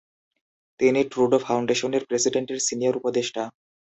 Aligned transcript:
তিনি 0.79 1.01
ট্রুডো 1.11 1.37
ফাউন্ডেশনের 1.45 2.03
প্রেসিডেন্টের 2.09 2.59
সিনিয়র 2.67 2.99
উপদেষ্টা। 2.99 3.43